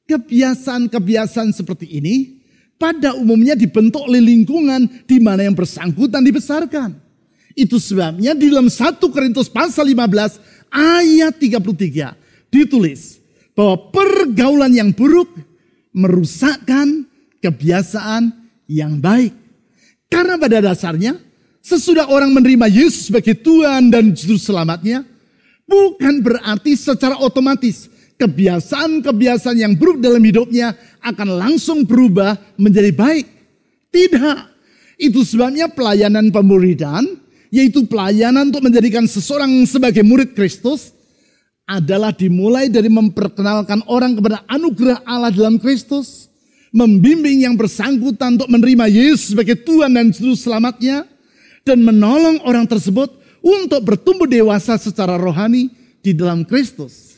[0.06, 2.42] Kebiasaan-kebiasaan seperti ini
[2.78, 6.94] pada umumnya dibentuk oleh lingkungan di mana yang bersangkutan dibesarkan.
[7.58, 10.40] Itu sebabnya di dalam 1 Korintus pasal 15
[10.72, 13.20] ayat 33 ditulis
[13.56, 15.32] bahwa pergaulan yang buruk
[15.96, 17.08] merusakkan
[17.40, 18.36] kebiasaan
[18.68, 19.32] yang baik.
[20.12, 21.16] Karena pada dasarnya
[21.66, 25.02] Sesudah orang menerima Yesus sebagai Tuhan dan Juru Selamatnya,
[25.66, 27.90] bukan berarti secara otomatis
[28.22, 33.26] kebiasaan-kebiasaan yang buruk dalam hidupnya akan langsung berubah menjadi baik.
[33.90, 34.38] Tidak.
[35.02, 37.18] Itu sebabnya pelayanan pemuridan,
[37.50, 40.94] yaitu pelayanan untuk menjadikan seseorang sebagai murid Kristus,
[41.66, 46.30] adalah dimulai dari memperkenalkan orang kepada anugerah Allah dalam Kristus,
[46.70, 51.10] membimbing yang bersangkutan untuk menerima Yesus sebagai Tuhan dan Juru Selamatnya,
[51.66, 53.10] dan menolong orang tersebut
[53.42, 55.74] untuk bertumbuh dewasa secara rohani
[56.06, 57.18] di dalam Kristus.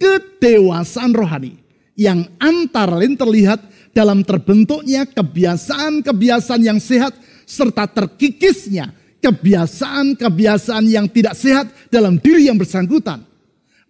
[0.00, 1.60] Kedewasaan rohani
[1.96, 3.60] yang antara lain terlihat
[3.92, 7.12] dalam terbentuknya kebiasaan-kebiasaan yang sehat
[7.44, 13.29] serta terkikisnya kebiasaan-kebiasaan yang tidak sehat dalam diri yang bersangkutan.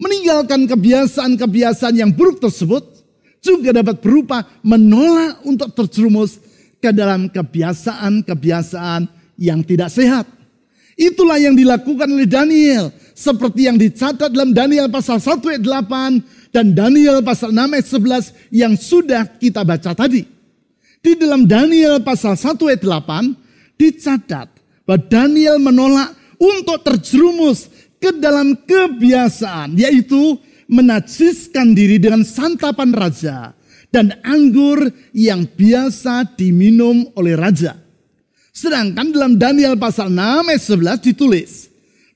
[0.01, 3.05] Meninggalkan kebiasaan-kebiasaan yang buruk tersebut
[3.45, 6.41] juga dapat berupa menolak untuk terjerumus
[6.81, 9.05] ke dalam kebiasaan-kebiasaan
[9.37, 10.25] yang tidak sehat.
[10.97, 12.93] Itulah yang dilakukan oleh Daniel.
[13.13, 18.57] Seperti yang dicatat dalam Daniel pasal 1 ayat 8 dan Daniel pasal 6 ayat 11
[18.57, 20.25] yang sudah kita baca tadi.
[21.01, 24.49] Di dalam Daniel pasal 1 ayat 8 dicatat
[24.89, 27.69] bahwa Daniel menolak untuk terjerumus
[28.01, 33.53] ke dalam kebiasaan yaitu menajiskan diri dengan santapan raja
[33.93, 37.77] dan anggur yang biasa diminum oleh raja.
[38.51, 40.63] Sedangkan dalam Daniel pasal 6 ayat
[41.03, 41.51] 11 ditulis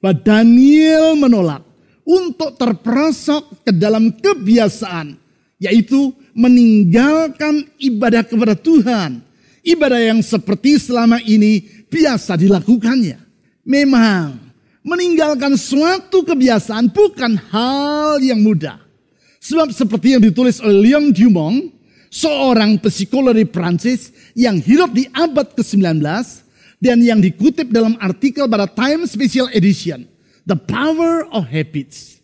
[0.02, 1.62] bahwa Daniel menolak
[2.04, 5.16] untuk terperosok ke dalam kebiasaan
[5.62, 9.24] yaitu meninggalkan ibadah kepada Tuhan.
[9.64, 13.16] Ibadah yang seperti selama ini biasa dilakukannya.
[13.64, 14.43] Memang
[14.84, 18.78] meninggalkan suatu kebiasaan bukan hal yang mudah.
[19.40, 21.72] Sebab seperti yang ditulis oleh Leon Dumont,
[22.12, 26.04] seorang psikolog di Prancis yang hidup di abad ke-19
[26.78, 30.04] dan yang dikutip dalam artikel pada Time Special Edition.
[30.44, 32.20] The Power of Habits.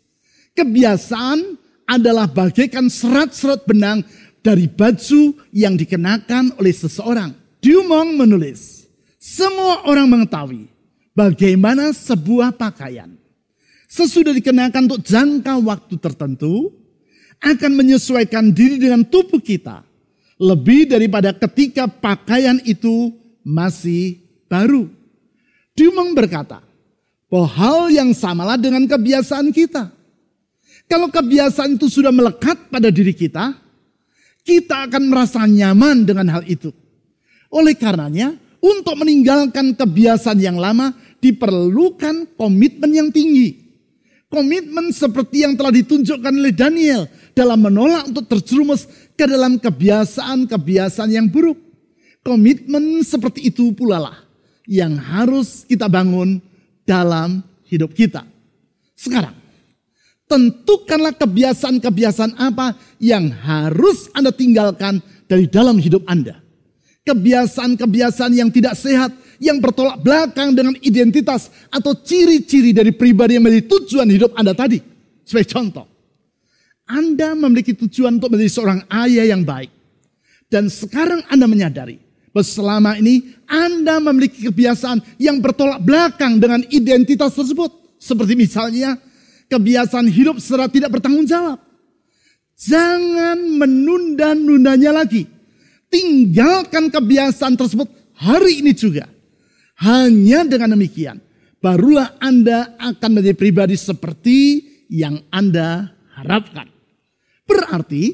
[0.53, 1.57] Kebiasaan
[1.89, 4.05] adalah bagaikan serat-serat benang
[4.45, 7.33] dari baju yang dikenakan oleh seseorang.
[7.65, 8.85] Dumont menulis,
[9.17, 10.69] semua orang mengetahui
[11.21, 13.13] bagaimana sebuah pakaian
[13.85, 16.73] sesudah dikenakan untuk jangka waktu tertentu
[17.45, 19.85] akan menyesuaikan diri dengan tubuh kita
[20.41, 23.13] lebih daripada ketika pakaian itu
[23.45, 24.89] masih baru.
[25.77, 26.65] Dumong berkata
[27.29, 29.93] bahwa hal yang samalah dengan kebiasaan kita.
[30.89, 33.53] Kalau kebiasaan itu sudah melekat pada diri kita,
[34.43, 36.73] kita akan merasa nyaman dengan hal itu.
[37.53, 43.71] Oleh karenanya, untuk meninggalkan kebiasaan yang lama diperlukan komitmen yang tinggi.
[44.31, 48.87] Komitmen seperti yang telah ditunjukkan oleh Daniel dalam menolak untuk terjerumus
[49.19, 51.59] ke dalam kebiasaan-kebiasaan yang buruk.
[52.23, 54.17] Komitmen seperti itu pula lah
[54.71, 56.39] yang harus kita bangun
[56.87, 58.23] dalam hidup kita.
[58.95, 59.35] Sekarang,
[60.31, 66.39] tentukanlah kebiasaan-kebiasaan apa yang harus Anda tinggalkan dari dalam hidup Anda.
[67.03, 73.67] Kebiasaan-kebiasaan yang tidak sehat, yang bertolak belakang dengan identitas atau ciri-ciri dari pribadi yang menjadi
[73.73, 74.85] tujuan hidup Anda tadi.
[75.25, 75.89] Sebagai contoh,
[76.85, 79.73] Anda memiliki tujuan untuk menjadi seorang ayah yang baik.
[80.53, 81.97] Dan sekarang Anda menyadari
[82.37, 87.73] bahwa selama ini Anda memiliki kebiasaan yang bertolak belakang dengan identitas tersebut.
[87.97, 89.01] Seperti misalnya
[89.49, 91.57] kebiasaan hidup secara tidak bertanggung jawab.
[92.61, 95.25] Jangan menunda-nundanya lagi.
[95.89, 97.89] Tinggalkan kebiasaan tersebut
[98.21, 99.09] hari ini juga.
[99.81, 101.25] Hanya dengan demikian,
[101.65, 104.61] barulah Anda akan menjadi pribadi seperti
[104.93, 106.69] yang Anda harapkan.
[107.49, 108.13] Berarti,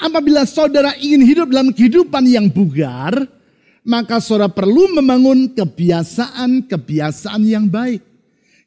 [0.00, 3.28] apabila saudara ingin hidup dalam kehidupan yang bugar,
[3.84, 8.00] maka saudara perlu membangun kebiasaan-kebiasaan yang baik.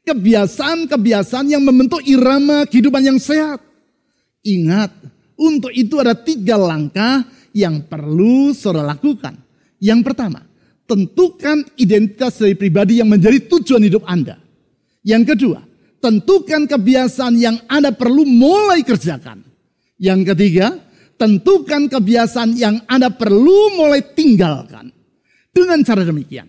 [0.06, 3.58] Kebiasaan-kebiasaan yang membentuk irama kehidupan yang sehat.
[4.46, 4.94] Ingat,
[5.34, 9.34] untuk itu ada tiga langkah yang perlu saudara lakukan.
[9.82, 10.46] Yang pertama,
[10.86, 14.38] tentukan identitas dari pribadi yang menjadi tujuan hidup Anda.
[15.02, 15.60] Yang kedua,
[15.98, 19.42] tentukan kebiasaan yang Anda perlu mulai kerjakan.
[19.98, 20.78] Yang ketiga,
[21.18, 24.94] tentukan kebiasaan yang Anda perlu mulai tinggalkan.
[25.50, 26.46] Dengan cara demikian,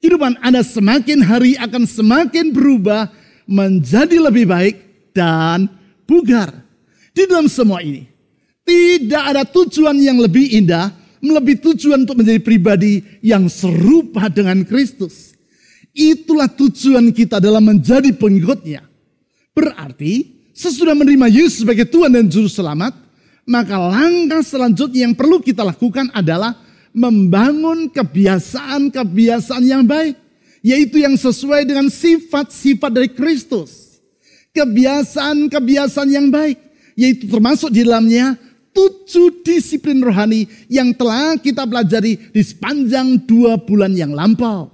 [0.00, 3.12] kehidupan Anda semakin hari akan semakin berubah
[3.46, 4.76] menjadi lebih baik
[5.14, 5.70] dan
[6.08, 6.50] bugar.
[7.12, 8.04] Di dalam semua ini,
[8.66, 10.90] tidak ada tujuan yang lebih indah,
[11.20, 15.36] melebihi tujuan untuk menjadi pribadi yang serupa dengan Kristus.
[15.96, 18.84] Itulah tujuan kita dalam menjadi pengikutnya.
[19.56, 22.92] Berarti sesudah menerima Yesus sebagai Tuhan dan Juru Selamat,
[23.48, 26.60] maka langkah selanjutnya yang perlu kita lakukan adalah
[26.92, 30.20] membangun kebiasaan-kebiasaan yang baik.
[30.66, 34.02] Yaitu yang sesuai dengan sifat-sifat dari Kristus.
[34.50, 36.58] Kebiasaan-kebiasaan yang baik.
[36.98, 38.34] Yaitu termasuk di dalamnya
[38.76, 44.68] tujuh disiplin rohani yang telah kita pelajari di sepanjang dua bulan yang lampau.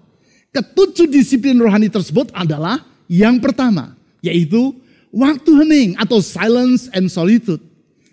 [0.50, 4.74] Ketujuh disiplin rohani tersebut adalah yang pertama, yaitu
[5.14, 7.62] waktu hening atau silence and solitude.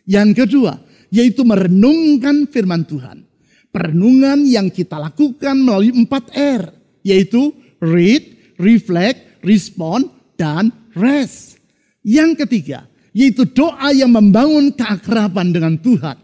[0.05, 0.77] Yang kedua,
[1.09, 3.25] yaitu merenungkan firman Tuhan.
[3.69, 6.73] Perenungan yang kita lakukan melalui empat R,
[7.05, 11.61] yaitu read, reflect, respond, dan rest.
[12.01, 12.88] Yang ketiga,
[13.19, 16.15] yaitu doa yang membangun keakraban dengan Tuhan.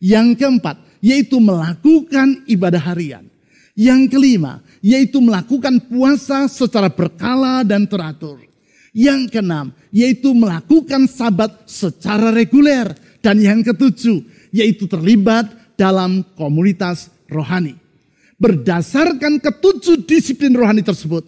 [0.00, 3.28] Yang keempat, yaitu melakukan ibadah harian.
[3.76, 8.40] Yang kelima, yaitu melakukan puasa secara berkala dan teratur.
[8.96, 12.96] Yang keenam, yaitu melakukan sabat secara reguler.
[13.20, 15.44] Dan yang ketujuh, yaitu terlibat
[15.76, 17.76] dalam komunitas rohani.
[18.40, 21.20] Berdasarkan ketujuh disiplin rohani tersebut,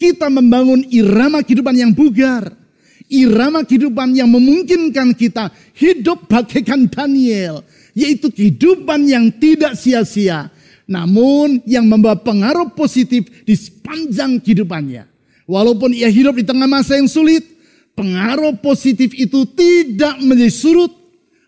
[0.00, 2.65] kita membangun irama kehidupan yang bugar
[3.10, 7.62] irama kehidupan yang memungkinkan kita hidup bagaikan Daniel,
[7.94, 10.50] yaitu kehidupan yang tidak sia-sia,
[10.86, 15.06] namun yang membawa pengaruh positif di sepanjang kehidupannya.
[15.46, 17.46] Walaupun ia hidup di tengah masa yang sulit,
[17.94, 20.92] pengaruh positif itu tidak menjadi surut.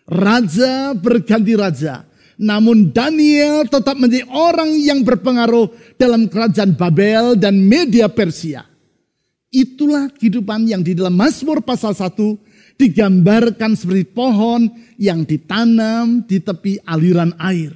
[0.09, 2.07] Raja berganti raja.
[2.39, 5.69] Namun Daniel tetap menjadi orang yang berpengaruh
[5.99, 8.68] dalam kerajaan Babel dan media Persia.
[9.49, 12.13] Itulah kehidupan yang di dalam Mazmur pasal 1
[12.77, 17.73] digambarkan seperti pohon yang ditanam di tepi aliran air.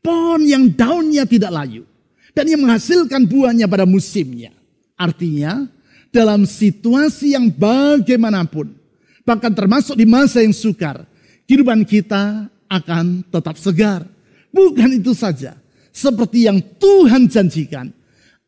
[0.00, 1.84] Pohon yang daunnya tidak layu
[2.32, 4.56] dan yang menghasilkan buahnya pada musimnya.
[4.96, 5.68] Artinya,
[6.08, 8.72] dalam situasi yang bagaimanapun,
[9.20, 11.04] bahkan termasuk di masa yang sukar,
[11.44, 14.08] kehidupan kita akan tetap segar.
[14.48, 15.60] Bukan itu saja,
[15.92, 17.92] seperti yang Tuhan janjikan,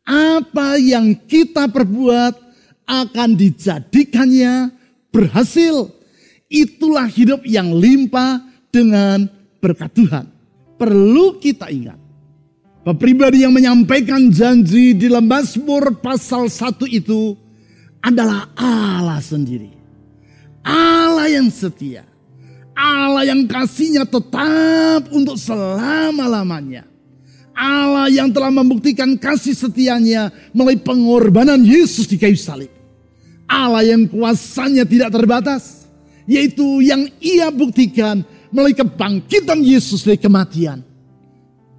[0.08, 2.32] apa yang kita perbuat
[2.88, 4.72] akan dijadikannya
[5.12, 5.92] berhasil.
[6.48, 8.40] Itulah hidup yang limpah
[8.72, 9.28] dengan
[9.60, 10.24] berkat Tuhan.
[10.80, 12.00] Perlu kita ingat.
[12.96, 17.36] Pribadi yang menyampaikan janji di Mazmur pasal 1 itu
[18.00, 19.76] adalah Allah sendiri.
[20.64, 22.08] Allah yang setia.
[22.72, 26.88] Allah yang kasihnya tetap untuk selama-lamanya.
[27.58, 32.70] Allah yang telah membuktikan kasih setianya melalui pengorbanan Yesus di kayu salib.
[33.50, 35.90] Allah yang kuasanya tidak terbatas,
[36.22, 38.22] yaitu yang ia buktikan
[38.54, 40.86] melalui kebangkitan Yesus dari kematian.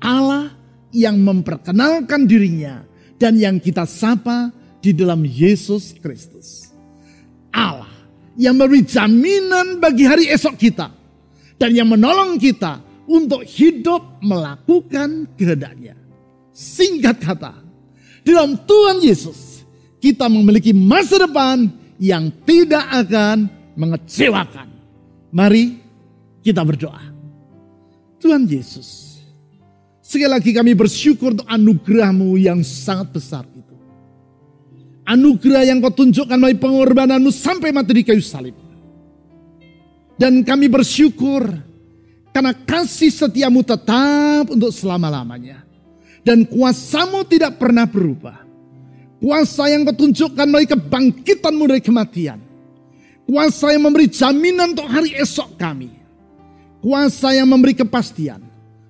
[0.04, 0.52] Allah
[0.92, 2.84] yang memperkenalkan dirinya
[3.16, 4.52] dan yang kita sapa
[4.84, 6.76] di dalam Yesus Kristus.
[7.56, 7.88] Allah
[8.36, 10.92] yang memberi jaminan bagi hari esok kita
[11.56, 15.97] dan yang menolong kita untuk hidup melakukan kehendaknya.
[16.53, 17.57] Singkat kata,
[18.22, 19.66] dalam Tuhan Yesus
[19.97, 21.66] kita memiliki masa depan
[21.97, 24.70] yang tidak akan mengecewakan.
[25.34, 25.82] Mari
[26.45, 27.01] kita berdoa.
[28.20, 29.10] Tuhan Yesus,
[30.10, 33.78] Sekali lagi kami bersyukur untuk anugerahmu yang sangat besar itu.
[35.05, 38.57] Anugerah yang kau tunjukkan melalui pengorbananmu sampai mati di kayu salib.
[40.18, 41.68] Dan kami bersyukur
[42.40, 45.60] karena kasih setiamu tetap untuk selama-lamanya.
[46.24, 48.48] Dan kuasamu tidak pernah berubah.
[49.20, 52.40] Kuasa yang kau tunjukkan melalui kebangkitanmu dari kematian.
[53.28, 55.92] Kuasa yang memberi jaminan untuk hari esok kami.
[56.80, 58.40] Kuasa yang memberi kepastian.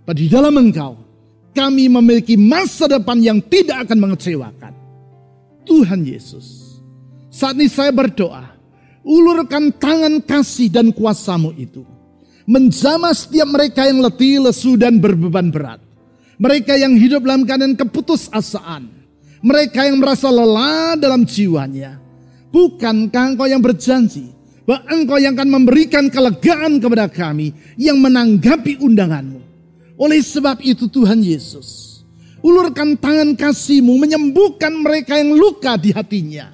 [0.05, 1.01] Bahwa di dalam engkau
[1.49, 4.77] kami memiliki masa depan yang tidak akan mengecewakan.
[5.65, 6.77] Tuhan Yesus.
[7.33, 8.45] Saat ini saya berdoa.
[9.01, 11.81] Ulurkan tangan kasih dan kuasamu itu.
[12.49, 15.77] Menjamah setiap mereka yang letih, lesu, dan berbeban berat.
[16.41, 18.89] Mereka yang hidup dalam keadaan keputusasaan.
[19.45, 22.09] Mereka yang merasa lelah dalam jiwanya
[22.49, 24.33] Bukankah engkau yang berjanji
[24.65, 29.41] bahwa engkau yang akan memberikan kelegaan kepada kami yang menanggapi undanganmu.
[30.01, 32.01] Oleh sebab itu Tuhan Yesus,
[32.41, 36.49] ulurkan tangan kasihmu menyembuhkan mereka yang luka di hatinya.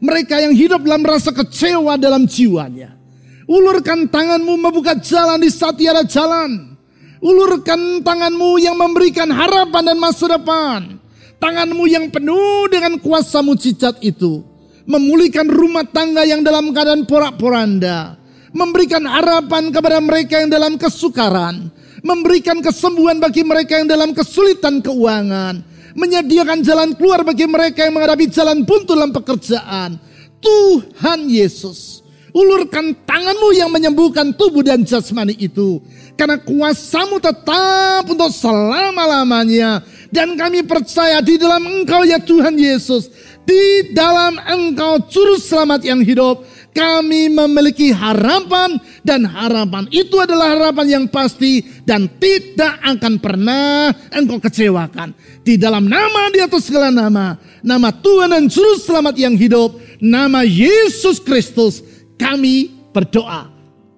[0.00, 2.96] Mereka yang hidup dalam rasa kecewa dalam jiwanya.
[3.44, 6.76] Ulurkan tanganmu membuka jalan di saat tiada jalan.
[7.20, 11.00] Ulurkan tanganmu yang memberikan harapan dan masa depan.
[11.40, 18.20] Tanganmu yang penuh dengan kuasa mujizat itu memulihkan rumah tangga yang dalam keadaan porak-poranda,
[18.52, 21.72] memberikan harapan kepada mereka yang dalam kesukaran,
[22.04, 25.64] memberikan kesembuhan bagi mereka yang dalam kesulitan keuangan,
[25.96, 29.96] menyediakan jalan keluar bagi mereka yang menghadapi jalan buntu dalam pekerjaan.
[30.44, 32.03] Tuhan Yesus,
[32.34, 35.78] ulurkan tanganmu yang menyembuhkan tubuh dan jasmani itu.
[36.18, 39.86] Karena kuasamu tetap untuk selama-lamanya.
[40.10, 43.10] Dan kami percaya di dalam engkau ya Tuhan Yesus
[43.44, 50.86] di dalam engkau juru selamat yang hidup, kami memiliki harapan dan harapan itu adalah harapan
[51.00, 55.12] yang pasti dan tidak akan pernah engkau kecewakan.
[55.44, 60.40] Di dalam nama di atas segala nama, nama Tuhan dan juru selamat yang hidup, nama
[60.42, 61.84] Yesus Kristus,
[62.18, 63.50] kami berdoa.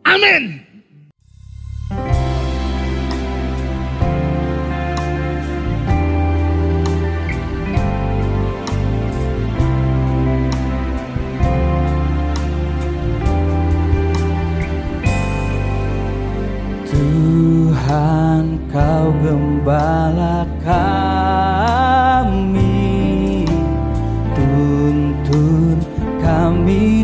[0.06, 0.64] Amin.
[16.86, 20.48] Tuhan kau gembala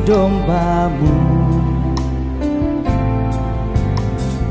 [0.02, 1.14] dombamu.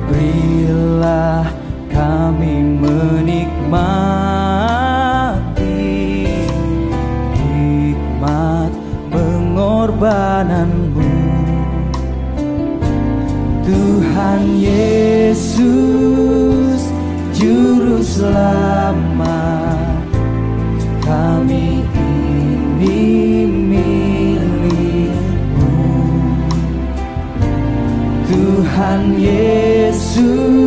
[0.08, 1.52] Berilah
[1.88, 3.68] kami menikmati
[7.36, 8.72] Hikmat
[9.12, 11.12] pengorbananmu.
[13.64, 15.64] Tuhan Yesus
[17.32, 18.71] Juru Selamat
[28.92, 30.61] Tuhan Yesus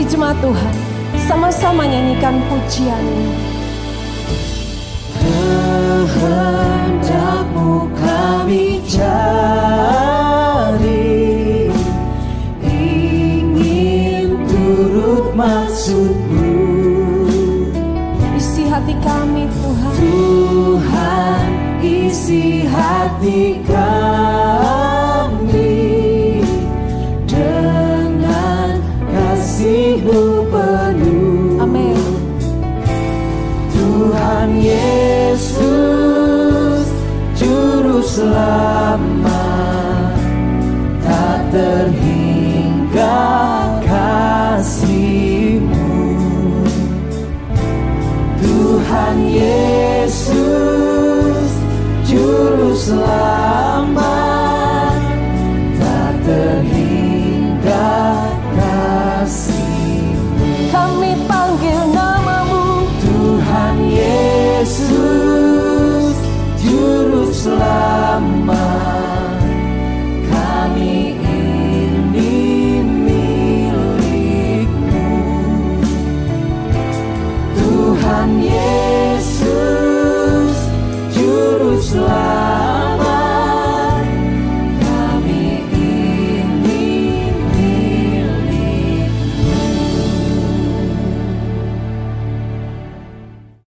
[0.00, 0.74] Mari jemaat Tuhan,
[1.28, 3.36] sama-sama nyanyikan pujian ini.
[6.08, 9.68] kehendakmu kami cari
[12.64, 16.48] ingin turut maksudmu
[18.40, 20.00] Isi hati kami Tuhan.
[20.00, 21.44] Tuhan
[21.84, 24.89] isi hati kami